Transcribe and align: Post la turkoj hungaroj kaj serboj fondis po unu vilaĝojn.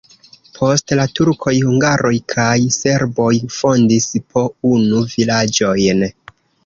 Post 0.53 0.93
la 0.99 1.03
turkoj 1.19 1.53
hungaroj 1.67 2.13
kaj 2.33 2.55
serboj 2.77 3.29
fondis 3.59 4.09
po 4.33 4.47
unu 4.71 5.03
vilaĝojn. 5.13 6.03